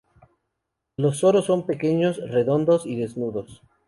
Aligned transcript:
Los 0.97 1.17
soros 1.19 1.45
son 1.45 1.67
pequeños, 1.67 2.17
redondos 2.31 2.87
y 2.87 2.95
desnudos. 2.95 3.61